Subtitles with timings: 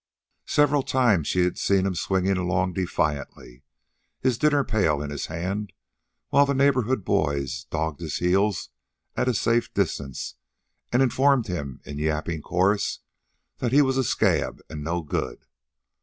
[0.47, 3.61] Several times she had seen him swinging along defiantly,
[4.19, 5.73] his dinner pail in his hand,
[6.29, 8.69] while the neighborhood boys dogged his heels
[9.15, 10.37] at a safe distance
[10.91, 13.01] and informed him in yapping chorus
[13.59, 15.45] that he was a scab and no good.